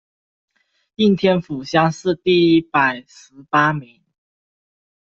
[0.95, 4.01] 应天府乡试第一百十八名。